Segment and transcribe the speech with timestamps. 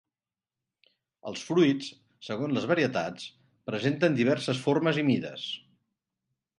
[1.31, 1.91] Els fruits,
[2.29, 3.29] segons les varietats,
[3.71, 5.49] presenten diverses formes i mides.